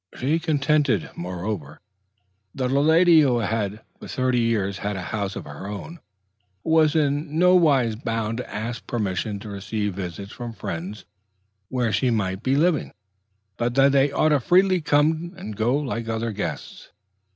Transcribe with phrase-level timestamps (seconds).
[0.17, 1.79] She contended, moreover,
[2.55, 5.99] that a lady who had for thirty years had a house of her own,
[6.63, 11.05] was in nowise bound to ask permission to receive visits from friends
[11.69, 12.93] where she might be living,
[13.57, 16.89] but that they ought freely to come and go like other guests.